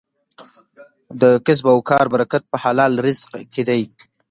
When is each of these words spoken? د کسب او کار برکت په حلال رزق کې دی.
د 1.21 1.23
کسب 1.45 1.65
او 1.73 1.79
کار 1.89 2.05
برکت 2.13 2.43
په 2.51 2.57
حلال 2.63 2.93
رزق 3.05 3.31
کې 3.53 3.61
دی. 3.69 3.81